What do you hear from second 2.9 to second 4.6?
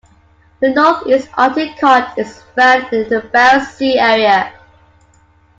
in the Barents Sea area.